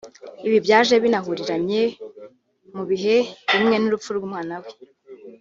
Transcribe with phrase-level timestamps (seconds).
[0.47, 1.81] ibi byaje binahuriranye
[2.75, 3.15] mu bihe
[3.51, 4.69] bimwe n’urupfu rw’umwana we